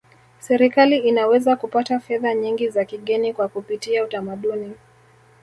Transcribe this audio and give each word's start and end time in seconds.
serikali 0.39 0.97
inaweza 0.97 1.55
kupata 1.55 1.99
fedha 1.99 2.33
nyingi 2.35 2.69
za 2.69 2.85
kigeni 2.85 3.33
kwa 3.33 3.47
kupitia 3.47 4.03
utamaduni 4.03 4.73